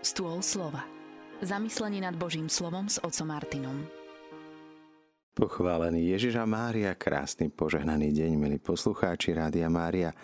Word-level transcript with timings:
Stôl 0.00 0.40
slova. 0.40 0.88
Zamyslenie 1.44 2.00
nad 2.00 2.16
Božím 2.16 2.48
slovom 2.48 2.88
s 2.88 2.96
otcom 3.04 3.36
Martinom. 3.36 3.84
Pochválený 5.36 6.16
Ježiša 6.16 6.48
Mária, 6.48 6.96
krásny 6.96 7.52
požehnaný 7.52 8.08
deň, 8.16 8.32
milí 8.32 8.56
poslucháči 8.56 9.36
Rádia 9.36 9.68
Mária. 9.68 10.16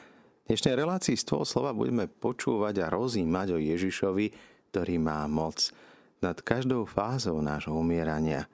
V 0.49 0.57
dnešnej 0.57 0.81
relácii 0.81 1.21
Stôl 1.21 1.45
slova 1.45 1.77
budeme 1.77 2.09
počúvať 2.09 2.89
a 2.89 2.89
rozímať 2.89 3.53
o 3.53 3.59
Ježišovi, 3.61 4.27
ktorý 4.73 4.97
má 4.97 5.29
moc 5.29 5.69
nad 6.25 6.41
každou 6.41 6.89
fázou 6.89 7.45
nášho 7.45 7.77
umierania. 7.77 8.49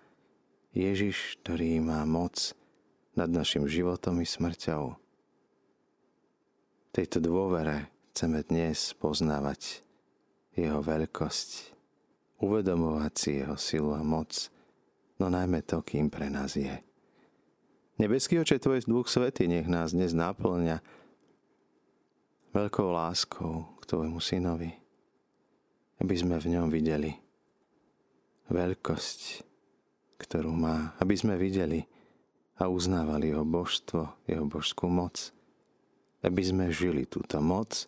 Ježiš, 0.74 1.38
ktorý 1.46 1.78
má 1.86 2.02
moc 2.02 2.50
nad 3.14 3.30
našim 3.30 3.70
životom 3.70 4.18
i 4.18 4.26
smrťou. 4.26 4.98
V 6.82 6.90
tejto 6.90 7.22
dôvere 7.22 7.94
chceme 8.10 8.42
dnes 8.42 8.90
poznávať 8.98 9.86
jeho 10.52 10.80
veľkosť, 10.84 11.50
uvedomovať 12.42 13.12
si 13.16 13.30
jeho 13.40 13.56
silu 13.56 13.96
a 13.96 14.02
moc, 14.04 14.52
no 15.16 15.32
najmä 15.32 15.64
to, 15.64 15.80
kým 15.80 16.12
pre 16.12 16.28
nás 16.28 16.58
je. 16.58 16.82
Nebeský 18.00 18.40
oče, 18.42 18.58
Tvoj 18.58 18.84
Duch 18.88 19.06
Svety 19.06 19.46
nech 19.46 19.68
nás 19.70 19.94
dnes 19.94 20.10
náplňa 20.16 20.82
veľkou 22.52 22.88
láskou 22.92 23.78
k 23.80 23.82
Tvojmu 23.86 24.18
synovi, 24.18 24.74
aby 26.02 26.14
sme 26.18 26.36
v 26.36 26.58
ňom 26.58 26.66
videli 26.68 27.14
veľkosť, 28.50 29.20
ktorú 30.20 30.52
má, 30.52 30.92
aby 31.00 31.14
sme 31.16 31.38
videli 31.38 31.86
a 32.60 32.68
uznávali 32.68 33.32
jeho 33.32 33.46
božstvo, 33.46 34.26
jeho 34.28 34.44
božskú 34.44 34.90
moc, 34.90 35.32
aby 36.20 36.42
sme 36.42 36.74
žili 36.74 37.08
túto 37.08 37.40
moc 37.40 37.86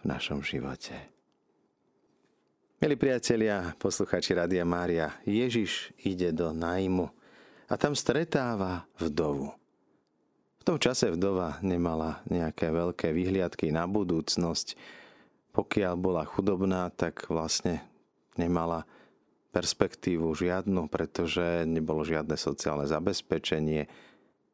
v 0.00 0.04
našom 0.08 0.40
živote. 0.40 1.15
Milí 2.76 2.92
priatelia, 2.92 3.72
posluchači 3.80 4.36
Radia 4.36 4.60
Mária, 4.68 5.16
Ježiš 5.24 5.96
ide 6.04 6.28
do 6.28 6.52
najmu 6.52 7.08
a 7.72 7.74
tam 7.80 7.96
stretáva 7.96 8.84
vdovu. 9.00 9.48
V 10.60 10.62
tom 10.68 10.76
čase 10.76 11.08
vdova 11.08 11.56
nemala 11.64 12.20
nejaké 12.28 12.68
veľké 12.68 13.16
vyhliadky 13.16 13.72
na 13.72 13.88
budúcnosť. 13.88 14.76
Pokiaľ 15.56 15.94
bola 15.96 16.28
chudobná, 16.28 16.92
tak 16.92 17.24
vlastne 17.32 17.80
nemala 18.36 18.84
perspektívu 19.56 20.28
žiadnu, 20.36 20.92
pretože 20.92 21.64
nebolo 21.64 22.04
žiadne 22.04 22.36
sociálne 22.36 22.84
zabezpečenie, 22.84 23.88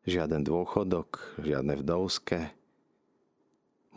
žiaden 0.06 0.47
dôchodok, 0.47 1.43
žiadne 1.43 1.75
vdovské. 1.75 2.55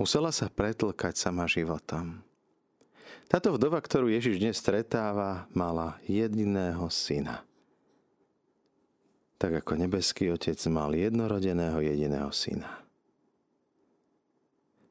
Musela 0.02 0.34
sa 0.34 0.50
pretlkať 0.50 1.14
sama 1.14 1.46
životom. 1.46 2.26
Táto 3.26 3.58
vdova, 3.58 3.81
ktorú 3.81 4.06
Ježiš 4.14 4.38
dnes 4.38 4.62
stretáva, 4.62 5.50
mala 5.50 5.98
jediného 6.06 6.86
syna. 6.94 7.42
Tak 9.42 9.66
ako 9.66 9.81
nebeský 9.81 10.30
otec 10.30 10.56
mal 10.70 10.94
jednorodeného 10.94 11.81
jediného 11.81 12.30
syna. 12.30 12.86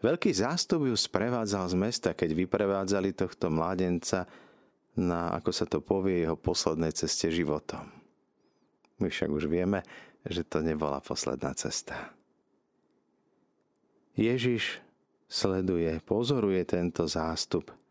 Veľký 0.02 0.34
zástup 0.34 0.84
ju 0.84 0.98
sprevádzal 0.98 1.72
z 1.72 1.76
mesta, 1.78 2.10
keď 2.10 2.44
vyprevádzali 2.44 3.14
tohto 3.14 3.48
mládenca 3.54 4.26
na, 4.98 5.30
ako 5.38 5.50
sa 5.54 5.64
to 5.64 5.78
povie, 5.78 6.26
jeho 6.26 6.34
poslednej 6.34 6.90
ceste 6.90 7.30
životom. 7.30 7.86
My 8.98 9.14
však 9.14 9.30
už 9.30 9.46
vieme, 9.46 9.86
že 10.26 10.42
to 10.42 10.58
nebola 10.58 10.98
posledná 10.98 11.54
cesta. 11.54 12.10
Ježiš 14.18 14.82
sleduje, 15.30 16.02
pozoruje 16.02 16.66
tento 16.66 17.06
zástup– 17.06 17.70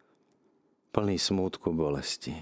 plný 0.93 1.17
smútku 1.17 1.73
bolesti. 1.73 2.37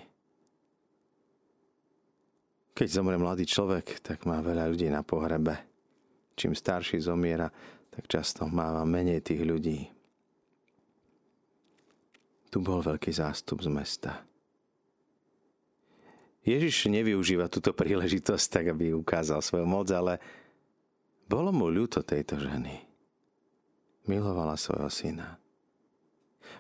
Keď 2.75 2.88
zomre 2.91 3.16
mladý 3.16 3.47
človek, 3.47 4.03
tak 4.03 4.27
má 4.27 4.44
veľa 4.44 4.67
ľudí 4.67 4.91
na 4.91 5.07
pohrebe. 5.07 5.56
Čím 6.35 6.51
starší 6.51 7.00
zomiera, 7.00 7.47
tak 7.88 8.12
často 8.12 8.44
máva 8.51 8.84
menej 8.84 9.23
tých 9.23 9.41
ľudí. 9.47 9.79
Tu 12.51 12.57
bol 12.59 12.84
veľký 12.84 13.12
zástup 13.16 13.63
z 13.63 13.72
mesta. 13.72 14.12
Ježiš 16.44 16.91
nevyužíva 16.91 17.47
túto 17.47 17.72
príležitosť 17.72 18.45
tak, 18.51 18.66
aby 18.75 18.91
ukázal 18.91 19.39
svoju 19.39 19.63
moc, 19.63 19.88
ale 19.94 20.19
bolo 21.29 21.53
mu 21.56 21.69
ľúto 21.72 22.03
tejto 22.03 22.35
ženy. 22.35 22.81
Milovala 24.09 24.57
svojho 24.57 24.89
syna. 24.89 25.41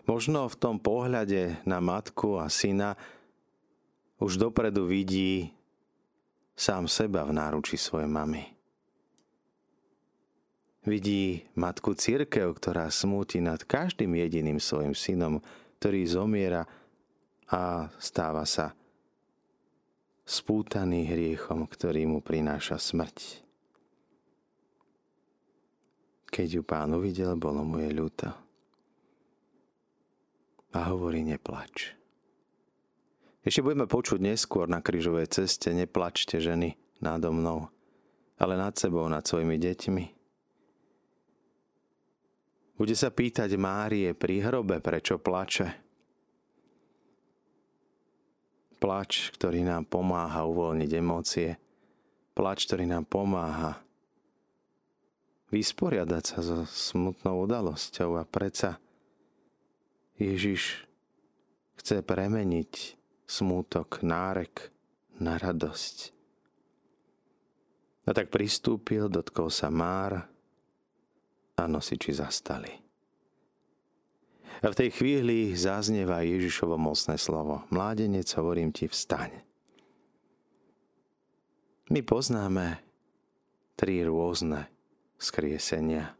Možno 0.09 0.49
v 0.49 0.55
tom 0.57 0.75
pohľade 0.81 1.61
na 1.63 1.77
matku 1.77 2.41
a 2.41 2.49
syna 2.49 2.97
už 4.21 4.37
dopredu 4.37 4.85
vidí 4.85 5.49
sám 6.53 6.85
seba 6.85 7.25
v 7.25 7.33
náruči 7.33 7.77
svojej 7.77 8.09
mamy. 8.09 8.53
Vidí 10.81 11.45
matku 11.53 11.93
církev, 11.93 12.57
ktorá 12.57 12.89
smúti 12.89 13.37
nad 13.37 13.61
každým 13.61 14.17
jediným 14.17 14.57
svojim 14.57 14.97
synom, 14.97 15.37
ktorý 15.77 16.01
zomiera 16.09 16.65
a 17.49 17.89
stáva 18.01 18.45
sa 18.49 18.73
spútaný 20.25 21.09
hriechom, 21.09 21.69
ktorý 21.69 22.09
mu 22.09 22.21
prináša 22.21 22.81
smrť. 22.81 23.45
Keď 26.31 26.47
ju 26.57 26.63
pán 26.65 26.93
uvidel, 26.97 27.37
bolo 27.37 27.61
mu 27.61 27.77
je 27.81 27.89
ľúto 27.91 28.50
a 30.71 30.79
hovorí 30.91 31.23
neplač. 31.23 31.95
Ešte 33.41 33.65
budeme 33.65 33.89
počuť 33.89 34.21
neskôr 34.21 34.69
na 34.69 34.79
krížovej 34.85 35.27
ceste 35.33 35.73
neplačte 35.73 36.37
ženy 36.37 36.77
nádo 37.01 37.33
mnou, 37.33 37.67
ale 38.37 38.53
nad 38.53 38.77
sebou, 38.77 39.09
nad 39.09 39.25
svojimi 39.25 39.57
deťmi. 39.57 40.05
Bude 42.77 42.97
sa 42.97 43.13
pýtať 43.13 43.49
Márie 43.57 44.13
pri 44.17 44.41
hrobe, 44.41 44.81
prečo 44.81 45.21
plače. 45.21 45.77
Plač, 48.81 49.29
ktorý 49.37 49.61
nám 49.61 49.85
pomáha 49.85 50.41
uvoľniť 50.49 50.91
emócie. 50.97 51.49
Plač, 52.33 52.65
ktorý 52.65 52.89
nám 52.89 53.05
pomáha 53.05 53.77
vysporiadať 55.51 56.23
sa 56.25 56.39
so 56.41 56.57
smutnou 56.65 57.45
udalosťou 57.45 58.17
a 58.17 58.23
predsa 58.23 58.81
Ježiš 60.19 60.87
chce 61.79 62.03
premeniť 62.03 62.99
smútok, 63.29 64.03
nárek 64.03 64.71
na 65.21 65.37
radosť. 65.39 66.11
A 68.05 68.11
tak 68.11 68.33
pristúpil, 68.33 69.07
dotkol 69.07 69.53
sa 69.53 69.69
Mára 69.69 70.25
a 71.55 71.63
nosiči 71.69 72.11
zastali. 72.11 72.73
A 74.61 74.69
v 74.69 74.77
tej 74.77 74.89
chvíli 74.93 75.57
zaznieva 75.57 76.21
Ježišovo 76.21 76.77
mocné 76.77 77.17
slovo. 77.17 77.65
Mládenec, 77.73 78.29
hovorím 78.37 78.69
ti, 78.69 78.85
vstaň. 78.85 79.41
My 81.89 82.05
poznáme 82.05 82.77
tri 83.73 84.05
rôzne 84.05 84.69
skriesenia. 85.17 86.13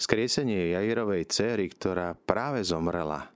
Skriesenie 0.00 0.74
Jairovej 0.74 1.30
céry, 1.30 1.70
ktorá 1.70 2.14
práve 2.14 2.66
zomrela. 2.66 3.30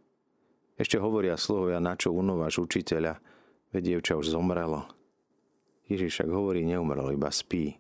Ešte 0.77 1.01
hovoria 1.01 1.39
sluhovia, 1.41 1.81
na 1.81 1.97
čo 1.97 2.13
unováš 2.13 2.61
učiteľa, 2.61 3.17
veď 3.73 3.83
dievča 3.97 4.19
už 4.19 4.35
zomrelo. 4.35 4.85
Ježiš 5.87 6.21
však 6.21 6.31
hovorí, 6.31 6.67
neumrelo, 6.67 7.15
iba 7.15 7.31
spí. 7.31 7.79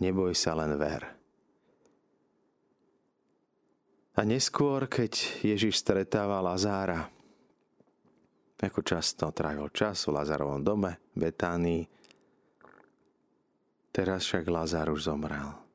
Neboj 0.00 0.32
sa, 0.32 0.56
len 0.56 0.74
ver. 0.80 1.04
A 4.18 4.26
neskôr, 4.26 4.90
keď 4.90 5.44
Ježiš 5.46 5.78
stretáva 5.78 6.42
Lazára, 6.42 7.06
ako 8.58 8.82
často 8.82 9.30
trávil 9.30 9.70
čas 9.70 10.02
v 10.08 10.18
Lazarovom 10.18 10.66
dome, 10.66 10.98
Betánii, 11.14 11.86
teraz 13.94 14.26
však 14.26 14.50
Lazár 14.50 14.90
už 14.90 15.06
zomrel 15.06 15.67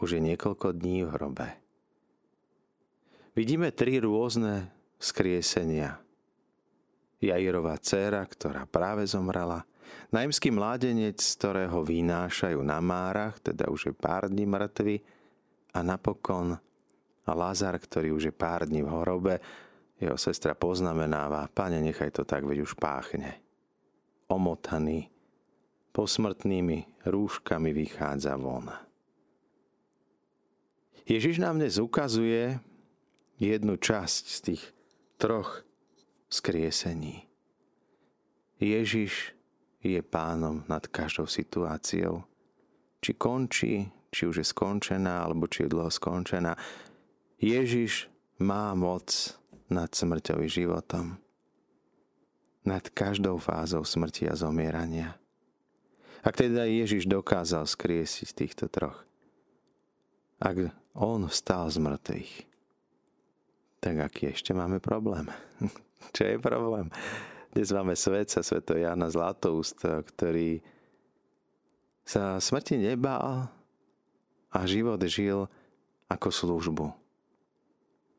už 0.00 0.16
je 0.16 0.20
niekoľko 0.20 0.74
dní 0.74 1.04
v 1.04 1.12
hrobe. 1.14 1.48
Vidíme 3.36 3.70
tri 3.70 4.02
rôzne 4.02 4.72
skriesenia. 4.98 6.00
Jairová 7.20 7.76
dcéra, 7.76 8.24
ktorá 8.24 8.64
práve 8.64 9.04
zomrela, 9.04 9.68
najmský 10.08 10.50
mládenec, 10.50 11.20
ktorého 11.20 11.84
vynášajú 11.84 12.58
na 12.64 12.80
márach, 12.80 13.36
teda 13.44 13.68
už 13.68 13.92
je 13.92 13.94
pár 13.94 14.32
dní 14.32 14.48
mŕtvy, 14.48 15.20
a 15.70 15.86
napokon 15.86 16.58
Lazar, 17.30 17.78
ktorý 17.78 18.10
už 18.10 18.22
je 18.30 18.34
pár 18.34 18.66
dní 18.66 18.82
v 18.82 18.90
hrobe, 18.90 19.38
jeho 20.00 20.16
sestra 20.18 20.56
poznamenáva, 20.56 21.46
pane, 21.52 21.78
nechaj 21.78 22.10
to 22.10 22.22
tak, 22.26 22.42
veď 22.42 22.64
už 22.64 22.74
páchne. 22.74 23.38
Omotaný, 24.26 25.12
posmrtnými 25.94 27.06
rúškami 27.06 27.70
vychádza 27.70 28.34
von. 28.34 28.89
Ježiš 31.08 31.40
nám 31.40 31.56
dnes 31.56 31.80
ukazuje 31.80 32.60
jednu 33.40 33.80
časť 33.80 34.24
z 34.28 34.38
tých 34.40 34.62
troch 35.16 35.64
skriesení. 36.28 37.24
Ježiš 38.60 39.32
je 39.80 40.00
pánom 40.04 40.60
nad 40.68 40.84
každou 40.84 41.24
situáciou. 41.24 42.28
Či 43.00 43.10
končí, 43.16 43.88
či 44.12 44.28
už 44.28 44.44
je 44.44 44.46
skončená, 44.46 45.24
alebo 45.24 45.48
či 45.48 45.64
je 45.64 45.72
dlho 45.72 45.88
skončená. 45.88 46.52
Ježiš 47.40 48.12
má 48.36 48.76
moc 48.76 49.32
nad 49.72 49.88
smrťou 49.88 50.44
životom. 50.44 51.16
Nad 52.68 52.92
každou 52.92 53.40
fázou 53.40 53.88
smrti 53.88 54.28
a 54.28 54.36
zomierania. 54.36 55.16
Ak 56.20 56.36
teda 56.36 56.68
Ježiš 56.68 57.08
dokázal 57.08 57.64
skriesiť 57.64 58.28
týchto 58.36 58.68
troch, 58.68 59.08
ak 60.40 60.72
on 60.96 61.28
vstal 61.28 61.68
z 61.68 61.76
mŕtvych, 61.84 62.32
tak 63.84 63.94
aký 64.00 64.32
ešte 64.32 64.56
máme 64.56 64.80
problém? 64.80 65.28
Čo 66.16 66.24
je 66.24 66.36
problém? 66.40 66.88
Dnes 67.52 67.68
máme 67.76 67.92
svetca, 67.92 68.40
sveto 68.40 68.72
Jana 68.72 69.12
Zlatoust, 69.12 69.84
ktorý 69.84 70.64
sa 72.08 72.40
smrti 72.40 72.80
nebál 72.80 73.52
a 74.50 74.58
život 74.64 74.98
žil 75.04 75.44
ako 76.08 76.28
službu. 76.32 76.86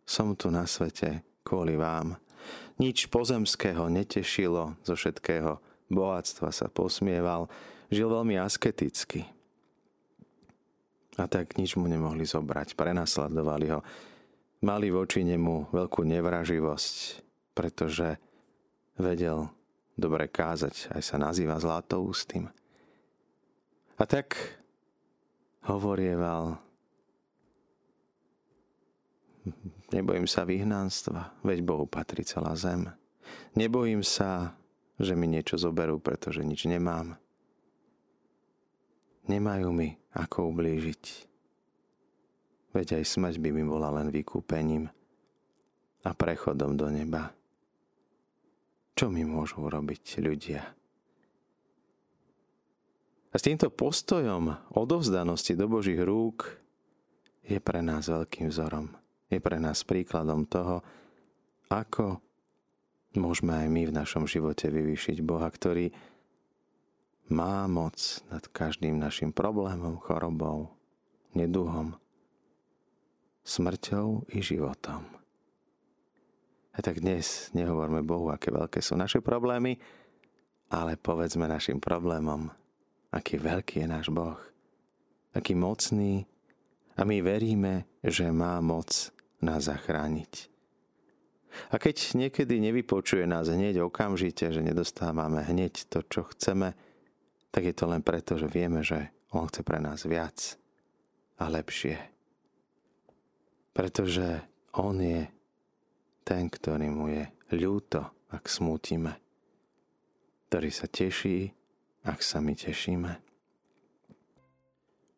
Som 0.06 0.38
tu 0.38 0.54
na 0.54 0.70
svete 0.70 1.26
kvôli 1.42 1.76
vám. 1.76 2.22
Nič 2.78 3.10
pozemského 3.10 3.90
netešilo 3.90 4.78
zo 4.86 4.94
všetkého 4.94 5.60
bohatstva 5.92 6.54
sa 6.54 6.68
posmieval, 6.72 7.52
žil 7.92 8.08
veľmi 8.08 8.40
asketicky. 8.40 9.28
A 11.20 11.28
tak 11.28 11.60
nič 11.60 11.76
mu 11.76 11.92
nemohli 11.92 12.24
zobrať, 12.24 12.80
prenasledovali 12.80 13.68
ho. 13.74 13.84
Mali 14.64 14.88
voči 14.94 15.26
nemu 15.26 15.74
veľkú 15.74 16.06
nevraživosť, 16.08 16.96
pretože 17.58 18.22
vedel 18.96 19.50
dobre 19.98 20.30
kázať, 20.30 20.94
aj 20.96 21.02
sa 21.02 21.16
nazýva 21.20 21.60
zlatoústým. 21.60 22.48
A 24.00 24.04
tak 24.08 24.38
hovorieval, 25.68 26.58
nebojím 29.94 30.26
sa 30.26 30.48
vyhnanstva, 30.48 31.36
veď 31.46 31.60
Bohu 31.62 31.86
patrí 31.86 32.26
celá 32.26 32.56
zem. 32.56 32.90
Nebojím 33.54 34.02
sa, 34.02 34.56
že 34.98 35.18
mi 35.18 35.28
niečo 35.28 35.58
zoberú, 35.58 35.98
pretože 36.02 36.46
nič 36.46 36.66
nemám 36.70 37.18
nemajú 39.28 39.70
mi 39.74 39.98
ako 40.16 40.54
ublížiť. 40.56 41.04
Veď 42.72 43.02
aj 43.02 43.04
smrť 43.04 43.36
by 43.44 43.50
mi 43.52 43.64
bola 43.68 43.92
len 44.00 44.08
vykúpením 44.10 44.88
a 46.02 46.10
prechodom 46.16 46.80
do 46.80 46.88
neba. 46.88 47.36
Čo 48.96 49.12
mi 49.12 49.28
môžu 49.28 49.68
urobiť 49.68 50.04
ľudia? 50.24 50.62
A 53.32 53.36
s 53.40 53.48
týmto 53.48 53.72
postojom 53.72 54.76
odovzdanosti 54.76 55.56
do 55.56 55.72
Božích 55.72 56.00
rúk 56.04 56.52
je 57.48 57.60
pre 57.64 57.80
nás 57.80 58.12
veľkým 58.12 58.52
vzorom. 58.52 58.92
Je 59.32 59.40
pre 59.40 59.56
nás 59.56 59.88
príkladom 59.88 60.44
toho, 60.44 60.84
ako 61.72 62.20
môžeme 63.16 63.56
aj 63.56 63.68
my 63.72 63.82
v 63.88 63.96
našom 63.96 64.28
živote 64.28 64.68
vyvýšiť 64.68 65.24
Boha, 65.24 65.48
ktorý 65.48 65.92
má 67.32 67.64
moc 67.72 67.96
nad 68.28 68.44
každým 68.52 69.00
našim 69.00 69.32
problémom, 69.32 69.96
chorobou, 70.04 70.76
neduhom, 71.32 71.96
smrťou 73.48 74.28
i 74.36 74.44
životom. 74.44 75.08
A 76.76 76.80
tak 76.84 77.00
dnes 77.00 77.48
nehovorme 77.56 78.04
Bohu, 78.04 78.32
aké 78.32 78.52
veľké 78.52 78.84
sú 78.84 79.00
naše 79.00 79.24
problémy, 79.24 79.80
ale 80.72 81.00
povedzme 81.00 81.48
našim 81.48 81.80
problémom, 81.80 82.52
aký 83.12 83.40
veľký 83.40 83.84
je 83.84 83.88
náš 83.88 84.08
Boh, 84.12 84.40
aký 85.32 85.56
mocný 85.56 86.28
a 87.00 87.08
my 87.08 87.24
veríme, 87.24 87.88
že 88.04 88.28
má 88.32 88.60
moc 88.60 89.12
nás 89.40 89.68
zachrániť. 89.68 90.52
A 91.72 91.76
keď 91.76 92.16
niekedy 92.16 92.64
nevypočuje 92.64 93.28
nás 93.28 93.52
hneď 93.52 93.84
okamžite, 93.84 94.52
že 94.56 94.64
nedostávame 94.64 95.44
hneď 95.44 95.92
to, 95.92 96.00
čo 96.08 96.24
chceme, 96.32 96.72
tak 97.52 97.68
je 97.68 97.76
to 97.76 97.86
len 97.88 98.00
preto, 98.00 98.40
že 98.40 98.48
vieme, 98.48 98.82
že 98.82 99.12
On 99.36 99.48
chce 99.48 99.62
pre 99.64 99.80
nás 99.80 100.08
viac 100.08 100.56
a 101.36 101.52
lepšie. 101.52 102.00
Pretože 103.76 104.44
On 104.76 104.96
je 104.96 105.28
ten, 106.24 106.48
ktorý 106.48 106.88
mu 106.88 107.12
je 107.12 107.28
ľúto, 107.52 108.08
ak 108.32 108.48
smútime, 108.48 109.20
ktorý 110.48 110.72
sa 110.72 110.88
teší, 110.88 111.52
ak 112.08 112.24
sa 112.24 112.40
my 112.40 112.56
tešíme. 112.56 113.12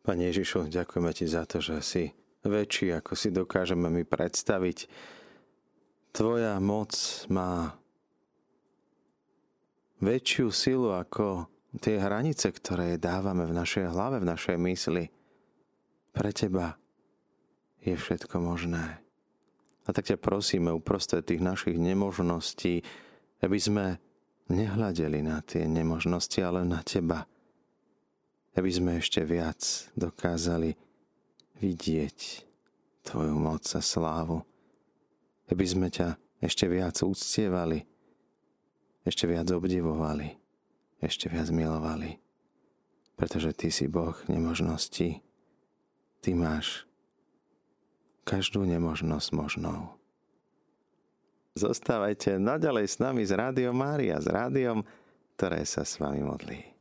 Pane 0.03 0.23
Ježišu, 0.33 0.67
ďakujeme 0.67 1.11
Ti 1.13 1.25
za 1.29 1.45
to, 1.45 1.61
že 1.63 1.77
si 1.79 2.03
väčší, 2.43 2.91
ako 2.97 3.13
si 3.15 3.31
dokážeme 3.31 3.87
my 3.87 4.03
predstaviť. 4.03 4.89
Tvoja 6.11 6.59
moc 6.59 6.91
má 7.31 7.79
väčšiu 10.03 10.51
silu, 10.51 10.91
ako 10.91 11.47
tie 11.81 11.97
hranice, 11.97 12.53
ktoré 12.53 13.01
dávame 13.01 13.49
v 13.49 13.57
našej 13.57 13.89
hlave, 13.89 14.21
v 14.21 14.29
našej 14.29 14.57
mysli, 14.61 15.09
pre 16.13 16.29
teba 16.29 16.77
je 17.81 17.97
všetko 17.97 18.37
možné. 18.37 19.01
A 19.83 19.89
tak 19.91 20.07
ťa 20.07 20.21
prosíme 20.21 20.69
uprostred 20.69 21.25
tých 21.25 21.41
našich 21.41 21.75
nemožností, 21.75 22.85
aby 23.41 23.57
sme 23.57 23.97
nehľadeli 24.47 25.25
na 25.25 25.41
tie 25.41 25.65
nemožnosti, 25.65 26.39
ale 26.39 26.63
na 26.63 26.85
teba. 26.85 27.25
Aby 28.53 28.69
sme 28.69 28.91
ešte 29.01 29.25
viac 29.25 29.89
dokázali 29.97 30.77
vidieť 31.57 32.19
tvoju 33.03 33.35
moc 33.35 33.65
a 33.73 33.81
slávu. 33.81 34.45
Aby 35.49 35.65
sme 35.65 35.87
ťa 35.89 36.15
ešte 36.39 36.69
viac 36.69 36.95
úctievali, 37.01 37.83
ešte 39.03 39.27
viac 39.27 39.49
obdivovali 39.51 40.42
ešte 41.03 41.27
viac 41.27 41.51
milovali. 41.51 42.17
Pretože 43.19 43.53
Ty 43.53 43.67
si 43.69 43.85
Boh 43.85 44.15
nemožností. 44.25 45.21
Ty 46.23 46.31
máš 46.33 46.87
každú 48.23 48.63
nemožnosť 48.63 49.29
možnou. 49.35 49.99
Zostávajte 51.53 52.41
naďalej 52.41 52.89
s 52.89 52.97
nami 52.97 53.21
z 53.21 53.37
Rádiom 53.37 53.77
Mária, 53.77 54.17
s 54.17 54.25
rádiom, 54.25 54.81
ktoré 55.37 55.61
sa 55.69 55.85
s 55.85 56.01
vami 56.01 56.25
modlí. 56.25 56.72